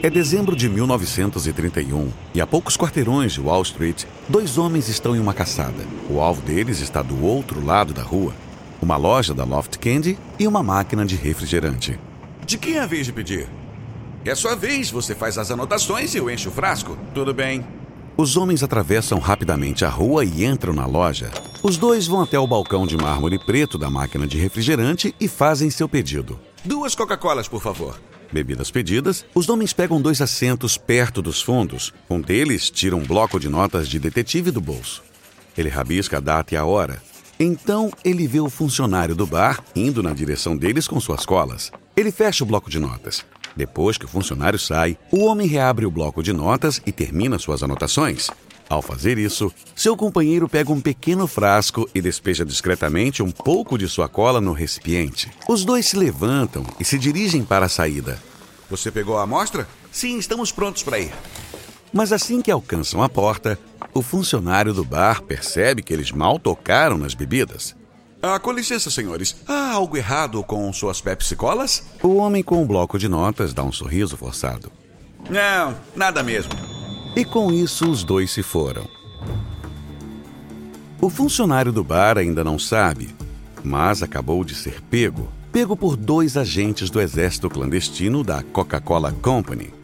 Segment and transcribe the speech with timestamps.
[0.00, 5.18] É dezembro de 1931 e a poucos quarteirões de Wall Street, dois homens estão em
[5.18, 5.84] uma caçada.
[6.08, 8.32] O alvo deles está do outro lado da rua.
[8.80, 11.98] Uma loja da Loft Candy e uma máquina de refrigerante.
[12.46, 13.48] De quem é a vez de pedir?
[14.24, 16.96] É sua vez, você faz as anotações e eu encho o frasco.
[17.12, 17.66] Tudo bem.
[18.16, 21.28] Os homens atravessam rapidamente a rua e entram na loja.
[21.60, 25.70] Os dois vão até o balcão de mármore preto da máquina de refrigerante e fazem
[25.70, 26.38] seu pedido.
[26.64, 27.98] Duas Coca-Colas, por favor.
[28.32, 31.92] Bebidas pedidas, os homens pegam dois assentos perto dos fundos.
[32.10, 35.02] Um deles tira um bloco de notas de detetive do bolso.
[35.56, 37.02] Ele rabisca a data e a hora.
[37.40, 41.72] Então ele vê o funcionário do bar indo na direção deles com suas colas.
[41.96, 43.24] Ele fecha o bloco de notas.
[43.56, 47.62] Depois que o funcionário sai, o homem reabre o bloco de notas e termina suas
[47.62, 48.28] anotações.
[48.68, 53.88] Ao fazer isso, seu companheiro pega um pequeno frasco e despeja discretamente um pouco de
[53.88, 55.30] sua cola no recipiente.
[55.48, 58.18] Os dois se levantam e se dirigem para a saída.
[58.68, 59.66] Você pegou a amostra?
[59.90, 61.12] Sim, estamos prontos para ir.
[61.92, 63.58] Mas assim que alcançam a porta,
[63.94, 67.74] o funcionário do bar percebe que eles mal tocaram nas bebidas.
[68.20, 69.36] Ah, com licença, senhores.
[69.46, 71.84] Há algo errado com suas Pepsi Colas?
[72.02, 74.70] O homem com o bloco de notas dá um sorriso forçado.
[75.30, 76.77] Não, nada mesmo.
[77.18, 78.86] E com isso os dois se foram.
[81.00, 83.14] O funcionário do bar ainda não sabe,
[83.62, 89.74] mas acabou de ser pego pego por dois agentes do exército clandestino da Coca-Cola Company.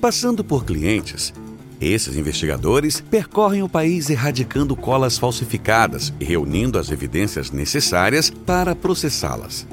[0.00, 1.34] Passando por clientes,
[1.78, 9.66] esses investigadores percorrem o país erradicando colas falsificadas e reunindo as evidências necessárias para processá-las.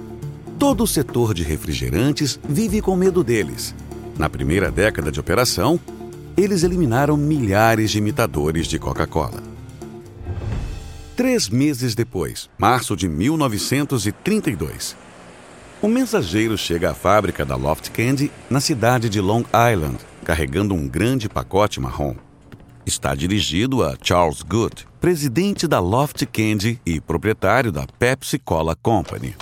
[0.57, 3.73] Todo o setor de refrigerantes vive com medo deles.
[4.17, 5.79] Na primeira década de operação,
[6.39, 9.43] eles eliminaram milhares de imitadores de Coca-Cola.
[11.13, 14.95] Três meses depois, março de 1932,
[15.81, 20.87] o mensageiro chega à fábrica da Loft Candy na cidade de Long Island, carregando um
[20.87, 22.15] grande pacote marrom.
[22.85, 29.35] Está dirigido a Charles Good, presidente da Loft Candy e proprietário da Pepsi Cola Company.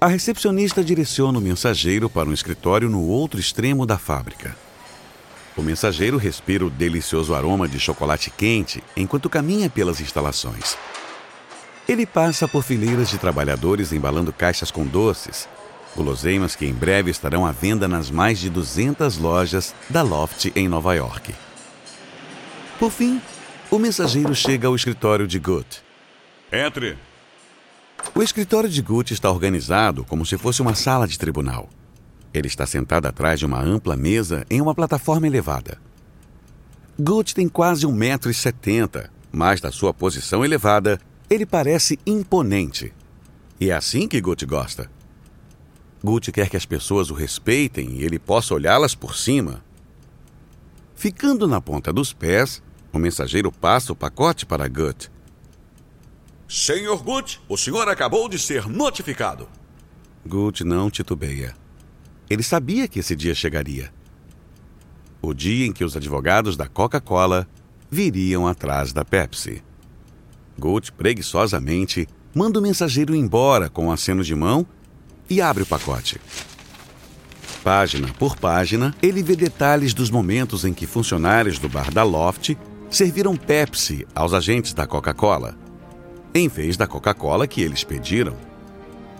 [0.00, 4.67] A recepcionista direciona o mensageiro para um escritório no outro extremo da fábrica.
[5.58, 10.78] O mensageiro respira o delicioso aroma de chocolate quente enquanto caminha pelas instalações.
[11.88, 15.48] Ele passa por fileiras de trabalhadores embalando caixas com doces,
[15.96, 20.68] guloseimas que em breve estarão à venda nas mais de 200 lojas da Loft em
[20.68, 21.34] Nova York.
[22.78, 23.20] Por fim,
[23.68, 25.82] o mensageiro chega ao escritório de Gut.
[26.52, 26.96] Entre.
[28.14, 31.68] O escritório de Gut está organizado como se fosse uma sala de tribunal.
[32.32, 35.78] Ele está sentado atrás de uma ampla mesa em uma plataforma elevada.
[36.98, 41.00] Gut tem quase 1,70m, mas da sua posição elevada,
[41.30, 42.92] ele parece imponente.
[43.60, 44.90] E é assim que Gut gosta.
[46.02, 49.64] Gut quer que as pessoas o respeitem e ele possa olhá-las por cima.
[50.94, 52.62] Ficando na ponta dos pés,
[52.92, 55.10] o mensageiro passa o pacote para Gut.
[56.48, 59.48] Senhor Gut, o senhor acabou de ser notificado.
[60.26, 61.54] Gut não titubeia.
[62.30, 63.90] Ele sabia que esse dia chegaria.
[65.20, 67.48] O dia em que os advogados da Coca-Cola
[67.90, 69.62] viriam atrás da Pepsi.
[70.58, 74.66] Gut preguiçosamente manda o mensageiro embora com um aceno de mão
[75.28, 76.20] e abre o pacote.
[77.64, 82.56] Página por página, ele vê detalhes dos momentos em que funcionários do bar da Loft
[82.90, 85.56] serviram Pepsi aos agentes da Coca-Cola,
[86.34, 88.36] em vez da Coca-Cola que eles pediram.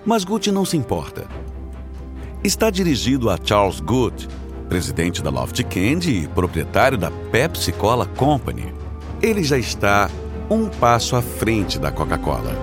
[0.04, 1.26] Mas Good não se importa.
[2.48, 4.26] Está dirigido a Charles Good,
[4.70, 8.72] presidente da Loft Candy e proprietário da Pepsi Cola Company.
[9.20, 10.08] Ele já está
[10.48, 12.56] um passo à frente da Coca-Cola.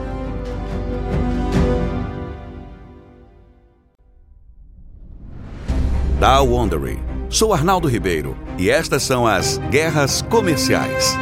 [6.20, 7.04] Da Wondering.
[7.30, 11.16] Sou Arnaldo Ribeiro e estas são as Guerras Comerciais.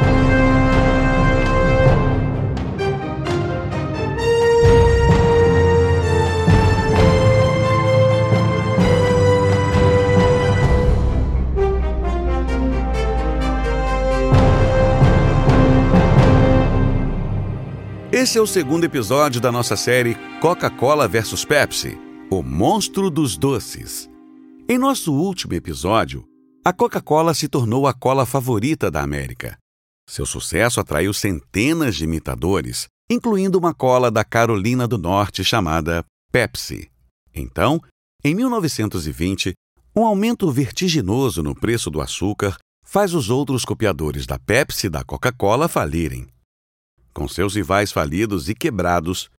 [18.24, 21.98] Esse é o segundo episódio da nossa série Coca-Cola vs Pepsi
[22.30, 24.08] O Monstro dos Doces.
[24.66, 26.24] Em nosso último episódio,
[26.64, 29.58] a Coca-Cola se tornou a cola favorita da América.
[30.08, 36.90] Seu sucesso atraiu centenas de imitadores, incluindo uma cola da Carolina do Norte chamada Pepsi.
[37.34, 37.78] Então,
[38.24, 39.52] em 1920,
[39.94, 45.04] um aumento vertiginoso no preço do açúcar faz os outros copiadores da Pepsi e da
[45.04, 46.33] Coca-Cola falirem.
[47.14, 49.30] Com seus rivais falidos e quebrados,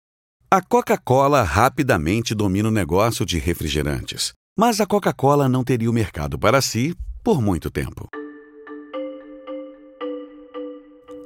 [0.50, 4.32] a Coca-Cola rapidamente domina o negócio de refrigerantes.
[4.58, 8.08] Mas a Coca-Cola não teria o mercado para si por muito tempo.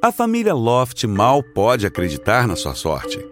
[0.01, 3.23] A família Loft mal pode acreditar na sua sorte.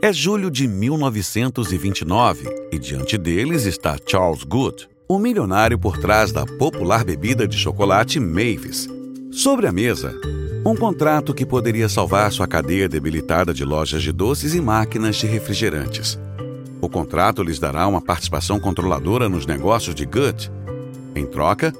[0.00, 6.46] É julho de 1929 e diante deles está Charles Good, o milionário por trás da
[6.46, 8.88] popular bebida de chocolate Mavis.
[9.32, 10.14] Sobre a mesa,
[10.64, 15.26] um contrato que poderia salvar sua cadeia debilitada de lojas de doces e máquinas de
[15.26, 16.18] refrigerantes.
[16.82, 20.52] O contrato lhes dará uma participação controladora nos negócios de Good.
[21.14, 21.72] Em troca,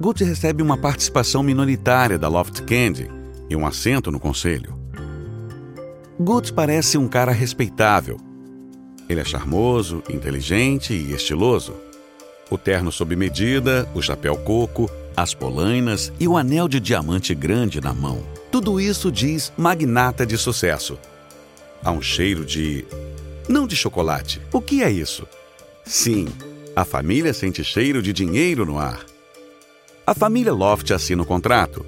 [0.00, 3.10] Good recebe uma participação minoritária da Loft Candy
[3.48, 4.74] e um assento no conselho.
[6.18, 8.18] Good parece um cara respeitável.
[9.08, 11.74] Ele é charmoso, inteligente e estiloso.
[12.50, 17.80] O terno sob medida, o chapéu coco, as polainas e o anel de diamante grande
[17.80, 18.22] na mão.
[18.50, 20.98] Tudo isso diz magnata de sucesso.
[21.82, 22.84] Há um cheiro de.
[23.48, 24.40] não de chocolate.
[24.52, 25.26] O que é isso?
[25.84, 26.28] Sim,
[26.74, 29.04] a família sente cheiro de dinheiro no ar.
[30.06, 31.84] A família Loft assina o contrato.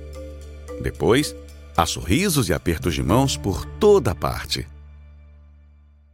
[0.80, 1.34] Depois,
[1.74, 4.68] Há sorrisos e apertos de mãos por toda parte.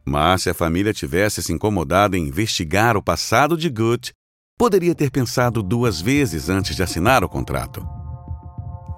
[0.05, 4.13] Mas se a família tivesse se incomodado em investigar o passado de Good,
[4.59, 7.87] poderia ter pensado duas vezes antes de assinar o contrato.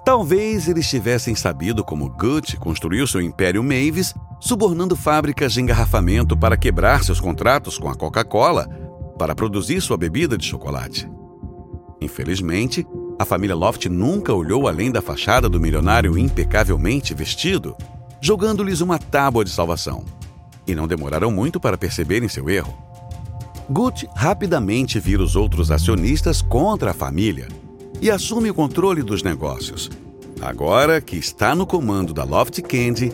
[0.04, 6.56] Talvez eles tivessem sabido como Good construiu seu império Mavis, subornando fábricas de engarrafamento para
[6.56, 8.66] quebrar seus contratos com a Coca-Cola
[9.16, 11.08] para produzir sua bebida de chocolate.
[12.00, 12.84] Infelizmente,
[13.16, 17.76] a família Loft nunca olhou além da fachada do milionário impecavelmente vestido,
[18.20, 20.04] jogando-lhes uma tábua de salvação.
[20.66, 22.91] E não demoraram muito para perceberem seu erro.
[23.72, 27.48] Gut rapidamente vira os outros acionistas contra a família
[28.02, 29.90] e assume o controle dos negócios.
[30.42, 33.10] Agora que está no comando da Loft Candy,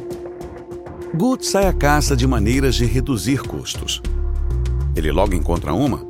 [1.14, 4.02] Gut sai à caça de maneiras de reduzir custos.
[4.96, 6.08] Ele logo encontra uma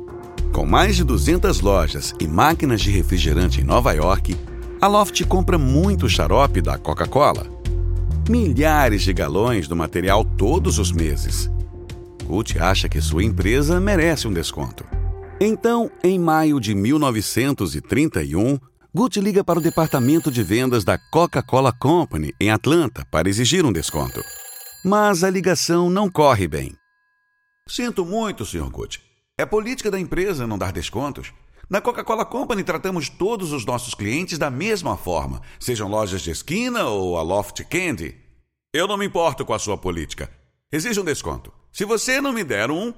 [0.51, 4.35] com mais de 200 lojas e máquinas de refrigerante em Nova York,
[4.81, 7.45] a Loft compra muito xarope da Coca-Cola.
[8.27, 11.51] Milhares de galões do material todos os meses.
[12.29, 14.85] Gucci acha que sua empresa merece um desconto.
[15.41, 18.59] Então, em maio de 1931,
[18.93, 23.73] Gucci liga para o departamento de vendas da Coca-Cola Company em Atlanta para exigir um
[23.73, 24.23] desconto.
[24.85, 26.75] Mas a ligação não corre bem.
[27.67, 28.69] Sinto muito, Sr.
[28.69, 28.99] Gucci.
[29.35, 31.33] É política da empresa não dar descontos.
[31.67, 36.85] Na Coca-Cola Company tratamos todos os nossos clientes da mesma forma, sejam lojas de esquina
[36.85, 38.15] ou a Loft Candy.
[38.71, 40.29] Eu não me importo com a sua política.
[40.71, 41.58] Exige um desconto.
[41.71, 42.93] Se você não me der um,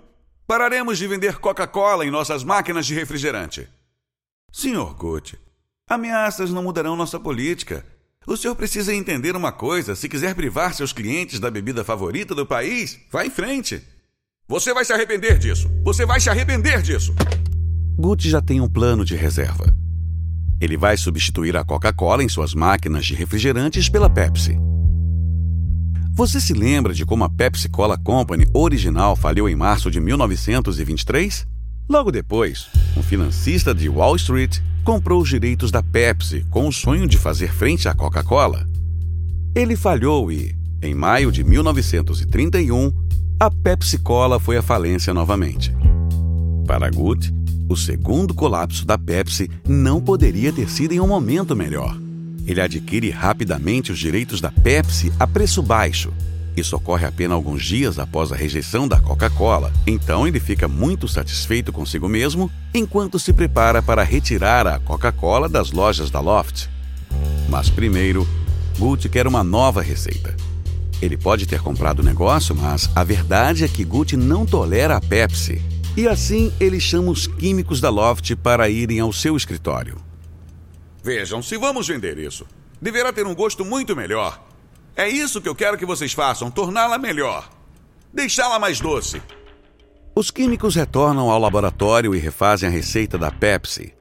[0.47, 3.67] pararemos de vender Coca-Cola em nossas máquinas de refrigerante.
[4.51, 5.37] Senhor Gucci,
[5.89, 7.85] ameaças não mudarão nossa política.
[8.27, 12.45] O senhor precisa entender uma coisa: se quiser privar seus clientes da bebida favorita do
[12.45, 13.81] país, vá em frente.
[14.47, 15.69] Você vai se arrepender disso.
[15.83, 17.15] Você vai se arrepender disso.
[17.97, 19.73] Gucci já tem um plano de reserva.
[20.59, 24.57] Ele vai substituir a Coca-Cola em suas máquinas de refrigerantes pela Pepsi.
[26.13, 31.47] Você se lembra de como a Pepsi Cola Company original faliu em março de 1923?
[31.89, 32.67] Logo depois,
[32.97, 37.53] um financista de Wall Street comprou os direitos da Pepsi com o sonho de fazer
[37.53, 38.67] frente à Coca-Cola.
[39.55, 42.91] Ele falhou e, em maio de 1931,
[43.39, 45.73] a Pepsi Cola foi à falência novamente.
[46.67, 47.33] Para Good,
[47.69, 51.97] o segundo colapso da Pepsi não poderia ter sido em um momento melhor.
[52.45, 56.11] Ele adquire rapidamente os direitos da Pepsi a preço baixo.
[56.55, 61.71] Isso ocorre apenas alguns dias após a rejeição da Coca-Cola, então ele fica muito satisfeito
[61.71, 66.67] consigo mesmo enquanto se prepara para retirar a Coca-Cola das lojas da Loft.
[67.47, 68.27] Mas primeiro,
[68.77, 70.35] Good quer uma nova receita.
[71.01, 75.01] Ele pode ter comprado o negócio, mas a verdade é que Gucci não tolera a
[75.01, 75.61] Pepsi.
[75.97, 79.97] E assim ele chama os químicos da Loft para irem ao seu escritório.
[81.03, 82.45] Vejam, se vamos vender isso,
[82.79, 84.43] deverá ter um gosto muito melhor.
[84.95, 87.49] É isso que eu quero que vocês façam, torná-la melhor.
[88.13, 89.21] Deixá-la mais doce.
[90.13, 93.93] Os químicos retornam ao laboratório e refazem a receita da Pepsi.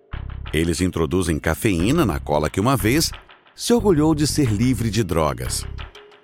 [0.53, 3.11] Eles introduzem cafeína na cola que uma vez
[3.55, 5.65] se orgulhou de ser livre de drogas.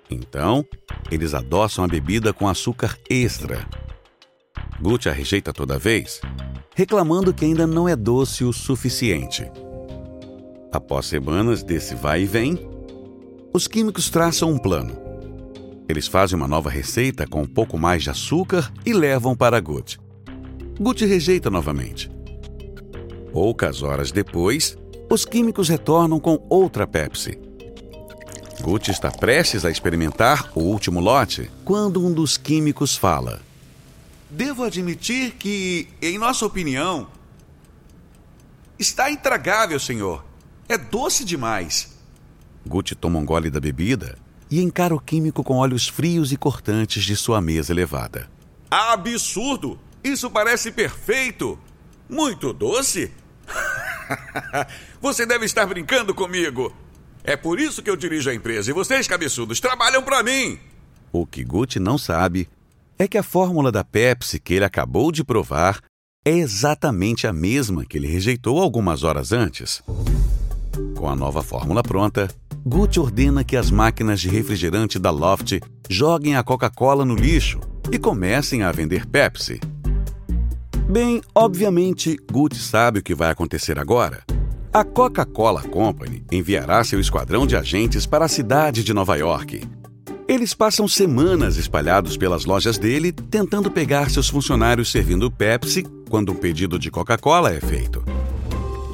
[0.09, 0.65] Então,
[1.09, 3.65] eles adoçam a bebida com açúcar extra.
[4.81, 6.21] Gucci a rejeita toda vez,
[6.75, 9.49] reclamando que ainda não é doce o suficiente.
[10.71, 12.59] Após semanas desse vai e vem,
[13.53, 14.95] os químicos traçam um plano.
[15.87, 19.97] Eles fazem uma nova receita com um pouco mais de açúcar e levam para Gucci.
[20.79, 22.11] Gucci rejeita novamente.
[23.31, 24.77] Poucas horas depois,
[25.09, 27.39] os químicos retornam com outra Pepsi.
[28.61, 33.41] Gucci está prestes a experimentar o último lote quando um dos químicos fala:
[34.29, 37.07] Devo admitir que, em nossa opinião,
[38.77, 40.26] está intragável, senhor.
[40.69, 41.97] É doce demais.
[42.67, 44.17] Gucci toma um gole da bebida
[44.51, 48.29] e encara o químico com olhos frios e cortantes de sua mesa elevada.
[48.69, 49.79] Absurdo!
[50.03, 51.57] Isso parece perfeito!
[52.09, 53.11] Muito doce?
[55.01, 56.73] Você deve estar brincando comigo.
[57.23, 60.57] É por isso que eu dirijo a empresa e vocês, cabeçudos, trabalham para mim.
[61.11, 62.47] O que Gucci não sabe
[62.97, 65.81] é que a fórmula da Pepsi que ele acabou de provar
[66.25, 69.83] é exatamente a mesma que ele rejeitou algumas horas antes.
[70.95, 72.27] Com a nova fórmula pronta,
[72.65, 77.59] Gucci ordena que as máquinas de refrigerante da Loft joguem a Coca-Cola no lixo
[77.91, 79.59] e comecem a vender Pepsi.
[80.89, 84.23] Bem, obviamente, Gucci sabe o que vai acontecer agora.
[84.73, 89.61] A Coca-Cola Company enviará seu esquadrão de agentes para a cidade de Nova York.
[90.27, 96.35] Eles passam semanas espalhados pelas lojas dele tentando pegar seus funcionários servindo Pepsi quando um
[96.35, 98.03] pedido de Coca-Cola é feito.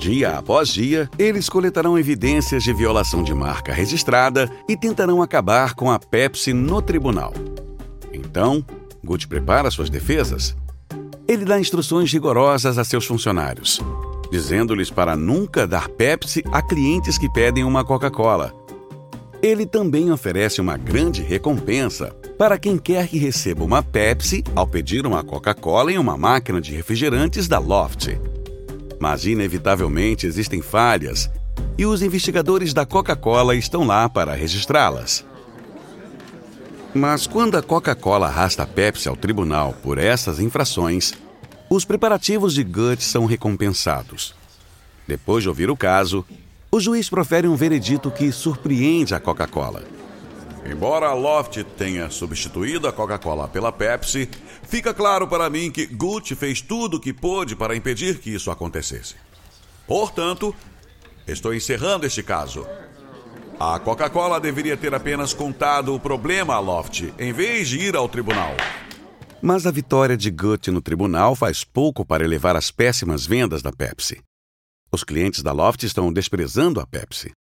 [0.04, 5.90] Dia após dia, eles coletarão evidências de violação de marca registrada e tentarão acabar com
[5.90, 7.34] a Pepsi no tribunal.
[8.12, 8.66] Então,
[9.02, 10.58] Gucci prepara suas defesas
[11.26, 13.80] ele dá instruções rigorosas a seus funcionários,
[14.30, 18.54] dizendo-lhes para nunca dar Pepsi a clientes que pedem uma Coca-Cola.
[19.42, 25.08] Ele também oferece uma grande recompensa para quem quer que receba uma Pepsi ao pedir
[25.08, 28.20] uma Coca-Cola em uma máquina de refrigerantes da Loft.
[29.04, 31.30] Mas, inevitavelmente, existem falhas
[31.78, 35.26] e os investigadores da Coca-Cola estão lá para registrá-las.
[36.94, 41.12] Mas quando a Coca-Cola arrasta a Pepsi ao tribunal por essas infrações,
[41.70, 44.34] os preparativos de Guts são recompensados.
[45.06, 46.26] Depois de ouvir o caso,
[46.72, 49.84] o juiz profere um veredito que surpreende a Coca-Cola.
[50.66, 54.30] Embora a Loft tenha substituído a Coca-Cola pela Pepsi,
[54.64, 58.50] fica claro para mim que Gucci fez tudo o que pôde para impedir que isso
[58.50, 59.16] acontecesse.
[59.86, 60.56] Portanto,
[61.28, 62.66] estou encerrando este caso.
[63.60, 68.08] A Coca-Cola deveria ter apenas contado o problema à Loft, em vez de ir ao
[68.08, 68.56] tribunal.
[69.42, 73.72] Mas a vitória de Gutt no tribunal faz pouco para elevar as péssimas vendas da
[73.72, 74.22] Pepsi.
[74.90, 77.32] Os clientes da Loft estão desprezando a Pepsi.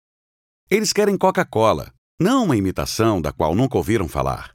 [0.69, 4.53] Eles querem Coca-Cola, não uma imitação da qual nunca ouviram falar.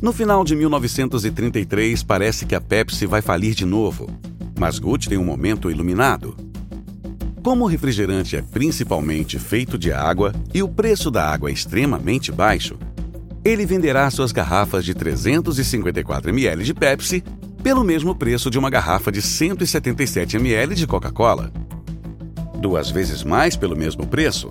[0.00, 4.08] No final de 1933, parece que a Pepsi vai falir de novo,
[4.58, 6.36] mas Gucci tem um momento iluminado.
[7.42, 12.32] Como o refrigerante é principalmente feito de água e o preço da água é extremamente
[12.32, 12.78] baixo,
[13.44, 17.22] ele venderá suas garrafas de 354 ml de Pepsi
[17.62, 21.52] pelo mesmo preço de uma garrafa de 177 ml de Coca-Cola.
[22.58, 24.48] Duas vezes mais pelo mesmo preço.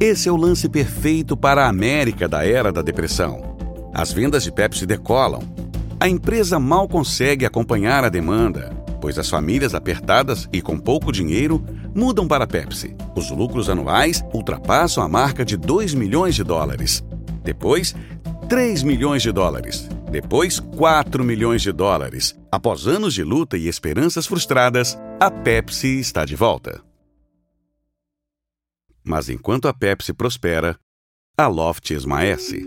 [0.00, 3.56] Esse é o lance perfeito para a América da era da depressão.
[3.92, 5.42] As vendas de Pepsi decolam.
[6.00, 11.62] A empresa mal consegue acompanhar a demanda pois as famílias apertadas e com pouco dinheiro
[11.94, 12.96] mudam para a Pepsi.
[13.14, 17.04] Os lucros anuais ultrapassam a marca de 2 milhões de dólares.
[17.42, 17.94] Depois,
[18.48, 19.86] 3 milhões de dólares.
[20.10, 22.34] Depois, 4 milhões de dólares.
[22.50, 26.80] Após anos de luta e esperanças frustradas, a Pepsi está de volta.
[29.04, 30.78] Mas enquanto a Pepsi prospera,
[31.36, 32.66] a Loft esmaece.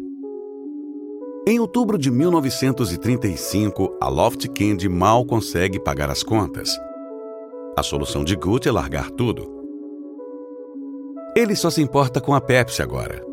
[1.48, 6.78] Em outubro de 1935, a Loft Candy mal consegue pagar as contas.
[7.78, 9.56] A solução de Gucci é largar tudo.
[11.36, 13.26] Ele só se importa com a Pepsi agora.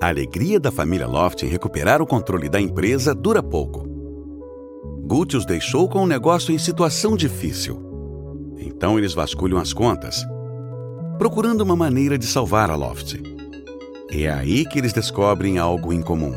[0.00, 3.86] A alegria da família Loft em recuperar o controle da empresa dura pouco.
[5.04, 7.78] Gucci os deixou com o um negócio em situação difícil.
[8.56, 10.24] Então eles vasculham as contas,
[11.22, 13.14] procurando uma maneira de salvar a Loft.
[14.10, 16.32] É aí que eles descobrem algo incomum.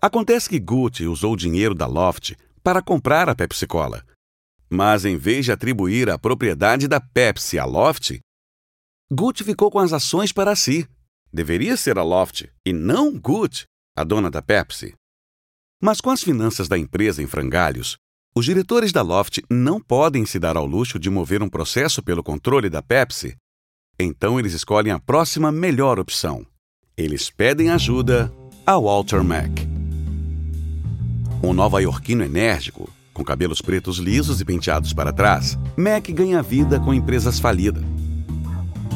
[0.00, 4.04] Acontece que Gucci usou o dinheiro da Loft para comprar a Pepsi Cola.
[4.70, 8.20] Mas em vez de atribuir a propriedade da Pepsi à Loft,
[9.10, 10.88] Gucci ficou com as ações para si.
[11.32, 13.64] Deveria ser a Loft e não Gucci,
[13.96, 14.94] a dona da Pepsi.
[15.82, 17.96] Mas com as finanças da empresa em frangalhos,
[18.36, 22.22] os diretores da Loft não podem se dar ao luxo de mover um processo pelo
[22.22, 23.34] controle da Pepsi.
[23.98, 26.46] Então eles escolhem a próxima melhor opção.
[26.98, 28.30] Eles pedem ajuda
[28.66, 29.66] a Walter Mack.
[31.42, 36.92] Um nova-iorquino enérgico, com cabelos pretos lisos e penteados para trás, Mac ganha vida com
[36.92, 37.84] empresas falidas.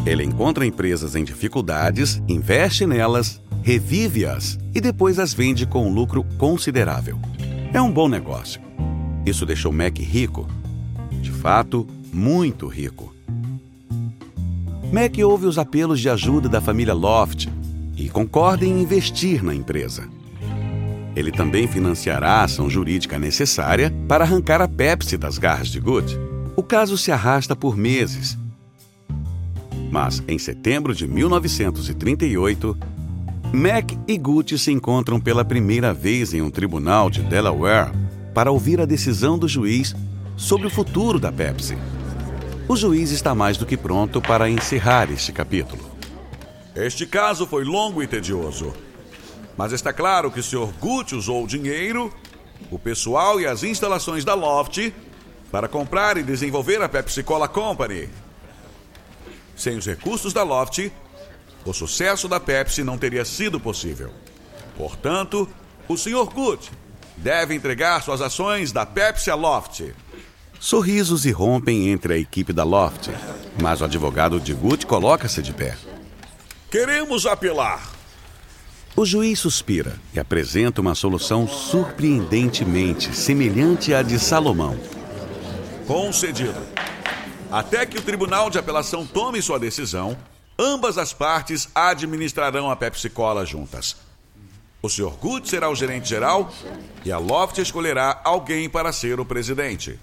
[0.05, 6.25] Ele encontra empresas em dificuldades, investe nelas, revive-as e depois as vende com um lucro
[6.37, 7.19] considerável.
[7.73, 8.70] É um bom negócio.
[9.25, 10.47] Isso deixou Mac rico.
[11.21, 13.15] De fato, muito rico.
[14.93, 17.49] Mac ouve os apelos de ajuda da família Loft
[17.97, 20.09] e concorda em investir na empresa.
[21.15, 26.19] Ele também financiará a ação jurídica necessária para arrancar a Pepsi das garras de Good.
[26.57, 28.39] O caso se arrasta por meses.
[29.91, 32.77] Mas, em setembro de 1938,
[33.53, 37.91] Mac e Gucci se encontram pela primeira vez em um tribunal de Delaware
[38.35, 39.95] para ouvir a decisão do juiz
[40.37, 41.77] sobre o futuro da Pepsi.
[42.69, 45.91] O juiz está mais do que pronto para encerrar este capítulo.
[46.75, 48.73] Este caso foi longo e tedioso.
[49.57, 50.73] Mas está claro que o Sr.
[50.81, 52.13] Gucci usou o dinheiro,
[52.71, 54.93] o pessoal e as instalações da Loft
[55.51, 58.09] para comprar e desenvolver a Pepsi Cola Company.
[59.57, 60.91] Sem os recursos da Loft,
[61.65, 64.11] o sucesso da Pepsi não teria sido possível.
[64.77, 65.49] Portanto,
[65.89, 66.25] o Sr.
[66.33, 66.71] Good
[67.23, 69.93] deve entregar suas ações da Pepsi à Loft.
[70.59, 73.09] Sorrisos irrompem entre a equipe da Loft,
[73.61, 75.77] mas o advogado de Good coloca-se de pé.
[76.71, 77.91] Queremos apelar.
[78.97, 84.79] O juiz suspira e apresenta uma solução surpreendentemente semelhante à de Salomão.
[85.87, 86.61] Concedido.
[87.51, 90.17] Até que o Tribunal de Apelação tome sua decisão,
[90.59, 93.97] ambas as partes administrarão a Pepsi Cola juntas.
[94.83, 95.13] O Sr.
[95.21, 96.51] Good será o gerente geral
[97.05, 99.99] e a Loft escolherá alguém para ser o presidente.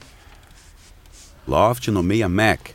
[1.47, 2.69] Loft nomeia Mac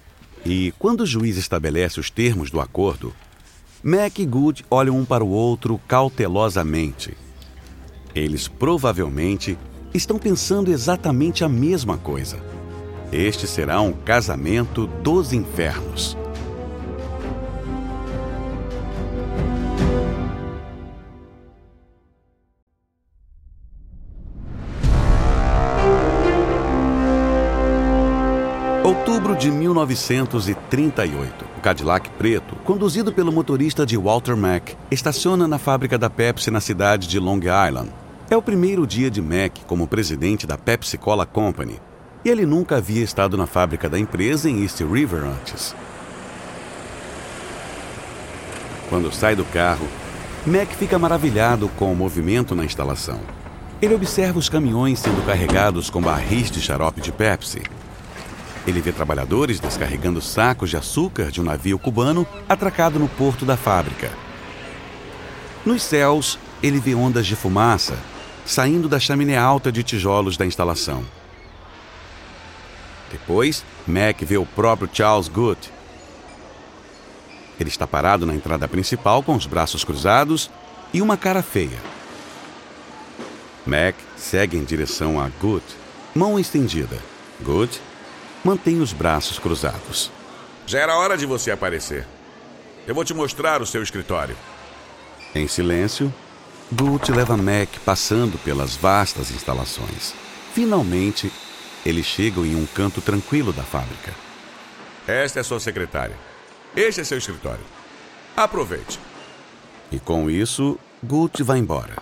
[0.44, 3.14] e, quando o juiz estabelece os termos do acordo,
[3.82, 7.16] Mac e Good olham um para o outro cautelosamente.
[8.14, 9.56] Eles provavelmente
[9.94, 12.42] estão pensando exatamente a mesma coisa.
[13.12, 16.16] Este será um casamento dos infernos.
[29.43, 31.45] De 1938.
[31.59, 36.61] O Cadillac preto, conduzido pelo motorista de Walter Mack, estaciona na fábrica da Pepsi na
[36.61, 37.91] cidade de Long Island.
[38.31, 41.81] É o primeiro dia de Mack como presidente da Pepsi Cola Company,
[42.25, 45.75] e ele nunca havia estado na fábrica da empresa em East River antes.
[48.89, 49.89] Quando sai do carro,
[50.47, 53.19] Mac fica maravilhado com o movimento na instalação.
[53.81, 57.63] Ele observa os caminhões sendo carregados com barris de xarope de Pepsi
[58.67, 63.57] ele vê trabalhadores descarregando sacos de açúcar de um navio cubano atracado no porto da
[63.57, 64.11] fábrica.
[65.65, 67.97] Nos céus, ele vê ondas de fumaça
[68.45, 71.05] saindo da chaminé alta de tijolos da instalação.
[73.11, 75.71] Depois, Mac vê o próprio Charles Good.
[77.61, 80.51] Ele está parado na entrada principal com os braços cruzados
[80.93, 81.79] e uma cara feia.
[83.65, 85.65] Mac segue em direção a Good,
[86.15, 86.99] mão estendida.
[87.43, 87.81] Good
[88.45, 90.11] mantém os braços cruzados.
[90.67, 92.07] Já era hora de você aparecer.
[92.87, 94.37] Eu vou te mostrar o seu escritório.
[95.35, 96.13] Em silêncio,
[96.71, 100.15] Gut leva Mac passando pelas vastas instalações.
[100.52, 101.33] Finalmente,
[101.85, 104.13] eles chegam em um canto tranquilo da fábrica.
[105.07, 106.17] Esta é sua secretária.
[106.75, 107.65] Este é seu escritório.
[108.37, 108.99] Aproveite.
[109.91, 111.97] E com isso, Gut vai embora.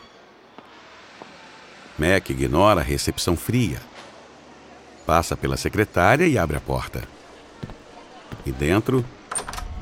[1.98, 3.80] Mac ignora a recepção fria
[5.06, 7.02] passa pela secretária e abre a porta.
[8.44, 9.04] E dentro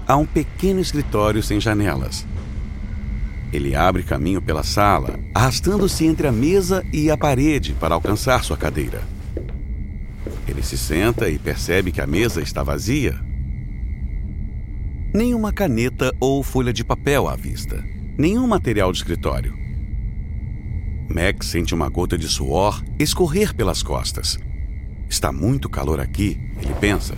[0.06, 2.26] há um pequeno escritório sem janelas.
[3.52, 8.56] Ele abre caminho pela sala, arrastando-se entre a mesa e a parede para alcançar sua
[8.56, 9.02] cadeira.
[10.46, 13.18] Ele se senta e percebe que a mesa está vazia.
[15.14, 17.82] Nenhuma caneta ou folha de papel à vista.
[18.18, 19.56] Nenhum material de escritório.
[21.08, 24.38] Max sente uma gota de suor escorrer pelas costas.
[25.08, 27.16] Está muito calor aqui, ele pensa.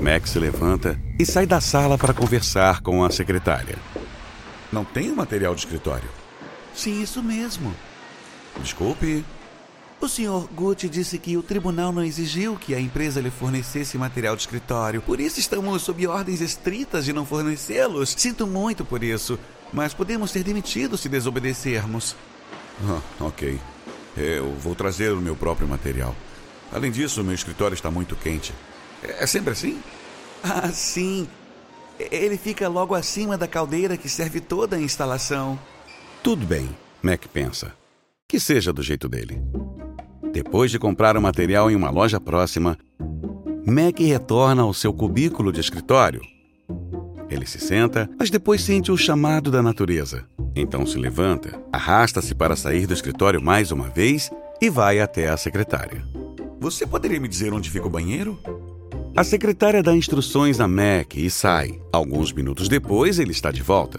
[0.00, 3.76] Max se levanta e sai da sala para conversar com a secretária.
[4.72, 6.08] Não tem material de escritório?
[6.74, 7.72] Sim, isso mesmo.
[8.60, 9.24] Desculpe.
[10.00, 14.34] O senhor Gucci disse que o tribunal não exigiu que a empresa lhe fornecesse material
[14.34, 15.00] de escritório.
[15.00, 18.14] Por isso estamos sob ordens estritas de não fornecê-los.
[18.18, 19.38] Sinto muito por isso,
[19.72, 22.16] mas podemos ser demitidos se desobedecermos.
[22.84, 23.60] Ah, ok.
[24.16, 26.16] Eu vou trazer o meu próprio material.
[26.72, 28.52] Além disso, meu escritório está muito quente.
[29.02, 29.80] É sempre assim?
[30.42, 31.28] Ah, sim.
[31.98, 35.58] Ele fica logo acima da caldeira que serve toda a instalação.
[36.22, 36.68] Tudo bem,
[37.02, 37.72] Mac pensa.
[38.26, 39.42] Que seja do jeito dele.
[40.32, 42.78] Depois de comprar o material em uma loja próxima,
[43.66, 46.22] Mac retorna ao seu cubículo de escritório.
[47.28, 50.26] Ele se senta, mas depois sente o chamado da natureza.
[50.54, 54.30] Então se levanta, arrasta-se para sair do escritório mais uma vez
[54.60, 56.04] e vai até a secretária.
[56.62, 58.38] Você poderia me dizer onde fica o banheiro?
[59.16, 61.82] A secretária dá instruções a Mac e sai.
[61.92, 63.98] Alguns minutos depois, ele está de volta.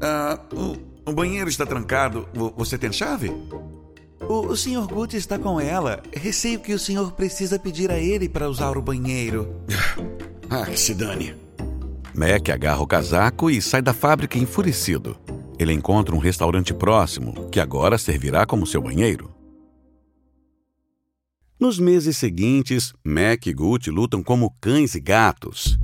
[0.00, 2.28] Ah, o, o banheiro está trancado.
[2.56, 3.32] Você tem chave?
[4.28, 4.86] O, o Sr.
[4.86, 6.00] Gucci está com ela.
[6.14, 9.56] Receio que o senhor precisa pedir a ele para usar o banheiro.
[10.48, 11.34] ah, que se dane.
[12.14, 15.16] Mac agarra o casaco e sai da fábrica enfurecido.
[15.58, 19.36] Ele encontra um restaurante próximo, que agora servirá como seu banheiro.
[21.60, 25.76] Nos meses seguintes, Mac e Gucci lutam como cães e gatos.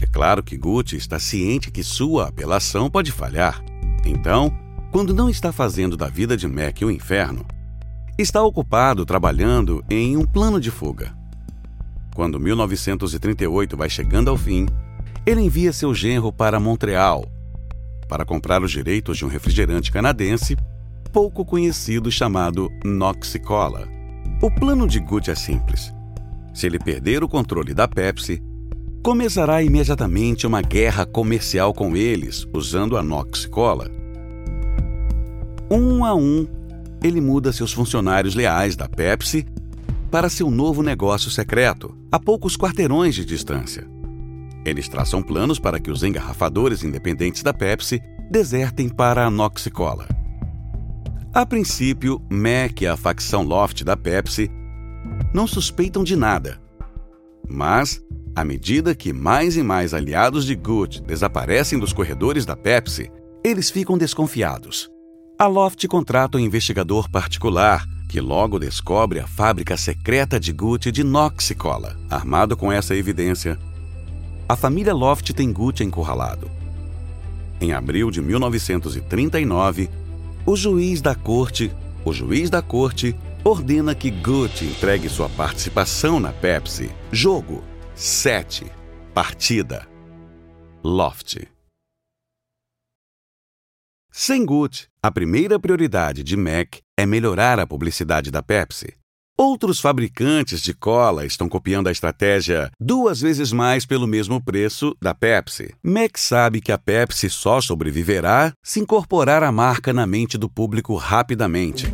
[0.00, 3.62] É claro que Gucci está ciente que sua apelação pode falhar.
[4.06, 4.50] Então,
[4.90, 7.44] quando não está fazendo da vida de Mac um inferno,
[8.16, 11.14] está ocupado trabalhando em um plano de fuga.
[12.14, 14.64] Quando 1938 vai chegando ao fim,
[15.26, 17.30] ele envia seu genro para Montreal
[18.08, 20.56] para comprar os direitos de um refrigerante canadense
[21.12, 23.95] pouco conhecido chamado Noxicola.
[24.42, 25.94] O plano de Gucci é simples.
[26.52, 28.42] Se ele perder o controle da Pepsi,
[29.02, 33.90] começará imediatamente uma guerra comercial com eles, usando a Noxicola.
[35.70, 36.46] Um a um,
[37.02, 39.46] ele muda seus funcionários leais da Pepsi
[40.10, 43.88] para seu novo negócio secreto, a poucos quarteirões de distância.
[44.66, 50.06] Eles traçam planos para que os engarrafadores independentes da Pepsi desertem para a Noxicola.
[51.36, 54.50] A princípio, Mac e a facção Loft da Pepsi
[55.34, 56.58] não suspeitam de nada.
[57.46, 58.00] Mas,
[58.34, 63.12] à medida que mais e mais aliados de Good desaparecem dos corredores da Pepsi,
[63.44, 64.88] eles ficam desconfiados.
[65.38, 71.04] A Loft contrata um investigador particular que logo descobre a fábrica secreta de Gucci de
[71.04, 71.98] Noxicola.
[72.08, 73.58] Armado com essa evidência,
[74.48, 76.50] a família Loft tem Gucci encurralado.
[77.60, 79.90] Em abril de 1939,
[80.46, 86.32] o juiz da corte, o juiz da corte ordena que Gucci entregue sua participação na
[86.32, 86.88] Pepsi.
[87.10, 87.64] Jogo
[87.96, 88.64] 7.
[89.12, 89.88] Partida.
[90.84, 91.48] Loft.
[94.12, 98.94] Sem Gucci, a primeira prioridade de Mac é melhorar a publicidade da Pepsi.
[99.38, 105.14] Outros fabricantes de cola estão copiando a estratégia duas vezes mais pelo mesmo preço da
[105.14, 105.74] Pepsi.
[105.82, 110.96] Mac sabe que a Pepsi só sobreviverá se incorporar a marca na mente do público
[110.96, 111.86] rapidamente.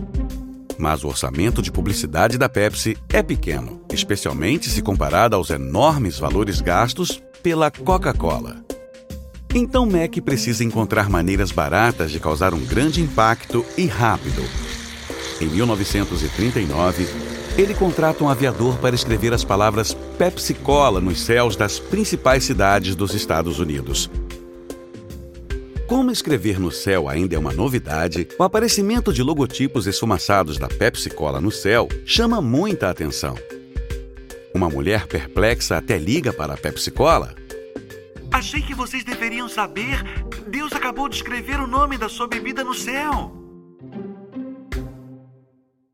[0.79, 6.61] Mas o orçamento de publicidade da Pepsi é pequeno, especialmente se comparado aos enormes valores
[6.61, 8.65] gastos pela Coca-Cola.
[9.53, 14.43] Então Mac precisa encontrar maneiras baratas de causar um grande impacto e rápido.
[15.41, 21.79] Em 1939, ele contrata um aviador para escrever as palavras Pepsi Cola nos céus das
[21.79, 24.11] principais cidades dos Estados Unidos.
[25.87, 31.11] Como escrever no céu ainda é uma novidade, o aparecimento de logotipos esfumaçados da Pepsi
[31.11, 33.37] Cola no céu chama muita atenção.
[34.55, 37.35] Uma mulher perplexa até liga para a Pepsi Cola.
[38.31, 40.03] Achei que vocês deveriam saber.
[40.49, 43.42] Deus acabou de escrever o nome da sua bebida no céu.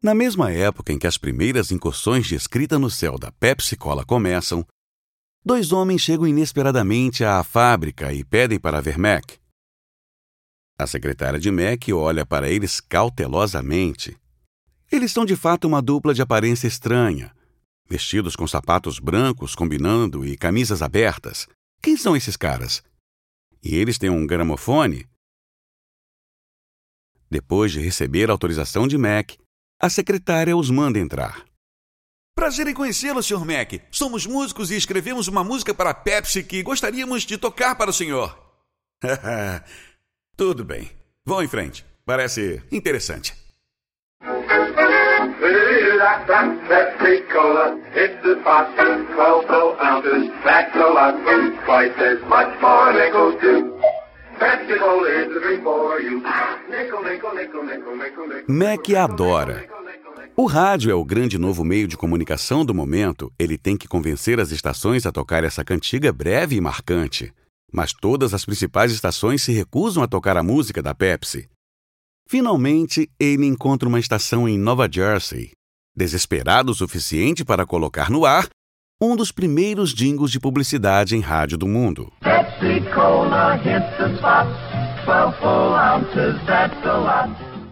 [0.08, 4.06] Na mesma época em que as primeiras incursões de escrita no céu da Pepsi Cola
[4.06, 4.66] começam,
[5.44, 9.32] dois homens chegam inesperadamente à fábrica e pedem para ver Mac.
[10.78, 14.16] A secretária de Mac olha para eles cautelosamente.
[14.90, 17.30] Eles são de fato uma dupla de aparência estranha,
[17.86, 21.46] vestidos com sapatos brancos combinando e camisas abertas.
[21.82, 22.82] Quem são esses caras?
[23.62, 25.06] E eles têm um gramofone?
[27.30, 29.32] Depois de receber a autorização de Mac,
[29.80, 31.44] a secretária os manda entrar.
[32.34, 33.44] Prazer em conhecê-lo, Sr.
[33.44, 33.72] Mac.
[33.90, 37.92] Somos músicos e escrevemos uma música para a Pepsi que gostaríamos de tocar para o
[37.92, 38.38] senhor.
[40.36, 40.90] Tudo bem.
[41.26, 41.84] Vão em frente.
[42.04, 43.34] Parece interessante.
[58.46, 59.68] Mac adora.
[60.36, 63.32] O rádio é o grande novo meio de comunicação do momento.
[63.38, 67.32] Ele tem que convencer as estações a tocar essa cantiga breve e marcante.
[67.72, 71.48] Mas todas as principais estações se recusam a tocar a música da Pepsi.
[72.28, 75.50] Finalmente, ele encontra uma estação em Nova Jersey,
[75.96, 78.48] desesperado o suficiente para colocar no ar
[79.00, 82.12] um dos primeiros jingles de publicidade em rádio do mundo.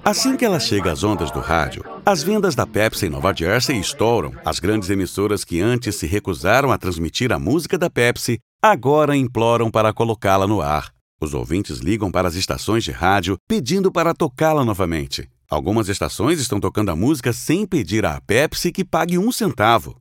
[0.04, 3.80] Assim que ela chega às ondas do rádio, as vendas da Pepsi em Nova Jersey
[3.80, 4.32] estouram.
[4.44, 9.68] As grandes emissoras que antes se recusaram a transmitir a música da Pepsi agora imploram
[9.68, 10.92] para colocá-la no ar.
[11.20, 15.28] Os ouvintes ligam para as estações de rádio pedindo para tocá-la novamente.
[15.50, 19.96] Algumas estações estão tocando a música sem pedir à Pepsi que pague um centavo.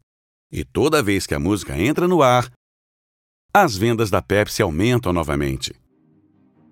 [0.52, 2.48] E toda vez que a música entra no ar,
[3.58, 5.74] as vendas da Pepsi aumentam novamente.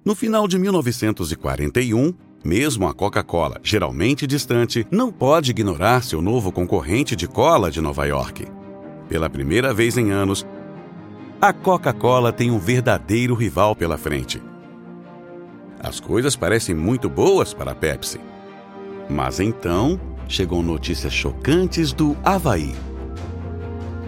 [0.04, 7.16] No final de 1941, Mesmo a Coca-Cola, geralmente distante, não pode ignorar seu novo concorrente
[7.16, 8.46] de cola de Nova York.
[9.08, 10.46] Pela primeira vez em anos,
[11.40, 14.44] a Coca-Cola tem um verdadeiro rival pela frente.
[15.80, 18.20] As coisas parecem muito boas para a Pepsi.
[19.10, 22.76] Mas então chegam notícias chocantes do Havaí.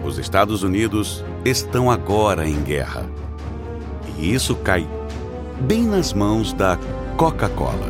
[0.06, 3.10] Os Estados Unidos estão agora em guerra.
[4.16, 4.88] E isso cai
[5.60, 6.78] bem nas mãos da
[7.16, 7.88] Coca-Cola.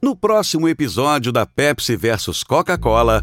[0.00, 3.22] No próximo episódio da Pepsi vs Coca-Cola,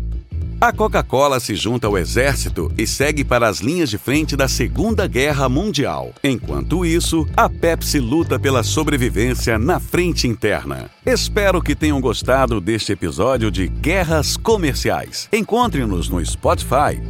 [0.62, 5.08] a Coca-Cola se junta ao exército e segue para as linhas de frente da Segunda
[5.08, 6.14] Guerra Mundial.
[6.22, 10.90] Enquanto isso, a Pepsi luta pela sobrevivência na frente interna.
[11.06, 15.30] Espero que tenham gostado deste episódio de Guerras Comerciais.
[15.32, 17.02] Encontre-nos no Spotify,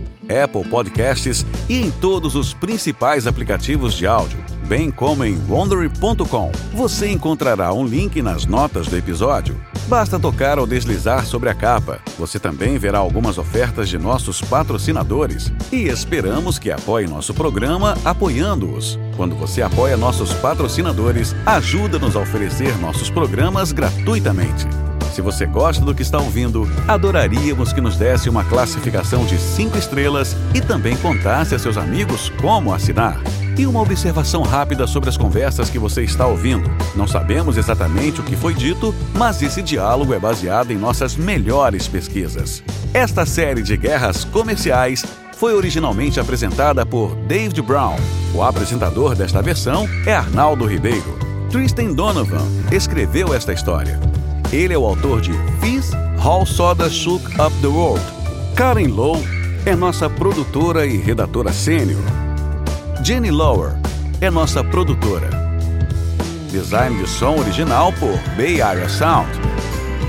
[0.44, 4.38] Apple Podcasts e em todos os principais aplicativos de áudio,
[4.70, 6.52] bem como em wondery.com.
[6.74, 9.60] Você encontrará um link nas notas do episódio.
[9.88, 12.00] Basta tocar ou deslizar sobre a capa.
[12.20, 19.00] Você também verá algumas ofertas de nossos patrocinadores e esperamos que apoie nosso programa apoiando-os.
[19.18, 24.68] Quando você apoia nossos patrocinadores, ajuda-nos a oferecer nossos programas gratuitamente.
[25.16, 29.76] Se você gosta do que está ouvindo, adoraríamos que nos desse uma classificação de 5
[29.80, 33.20] estrelas e também contasse a seus amigos como assinar.
[33.60, 36.72] E uma observação rápida sobre as conversas que você está ouvindo.
[36.96, 41.86] Não sabemos exatamente o que foi dito, mas esse diálogo é baseado em nossas melhores
[41.86, 42.64] pesquisas.
[42.94, 47.98] Esta série de guerras comerciais foi originalmente apresentada por David Brown.
[48.34, 51.20] O apresentador desta versão é Arnaldo Ribeiro.
[51.52, 54.00] Tristan Donovan escreveu esta história.
[54.54, 55.92] Ele é o autor de Fizz,
[56.24, 58.06] How Soda Shook Up the World.
[58.56, 59.22] Karen Lowe
[59.66, 62.29] é nossa produtora e redatora sênior.
[63.04, 63.74] Jenny Lower
[64.20, 65.30] é nossa produtora.
[66.52, 69.30] Design de som original por Bay Area Sound.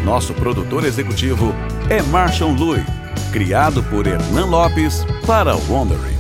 [0.04, 1.54] Nosso produtor executivo
[1.88, 2.84] é Marshall Louis,
[3.32, 6.19] criado por Hernan Lopes para Wondering.